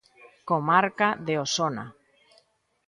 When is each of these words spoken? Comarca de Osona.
Comarca 0.51 1.09
de 1.27 1.37
Osona. 1.43 1.85